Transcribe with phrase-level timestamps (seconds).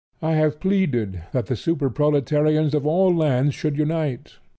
[0.23, 4.37] I have pleaded that the Super Proletarians of all lands should unite.